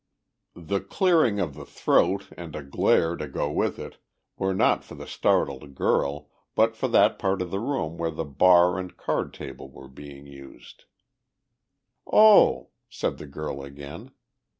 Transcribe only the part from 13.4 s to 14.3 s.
again.